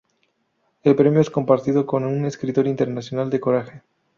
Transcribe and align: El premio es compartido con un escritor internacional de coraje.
El 0.81 0.95
premio 0.95 1.19
es 1.21 1.29
compartido 1.29 1.85
con 1.85 2.03
un 2.05 2.25
escritor 2.25 2.65
internacional 2.65 3.29
de 3.29 3.39
coraje. 3.39 3.83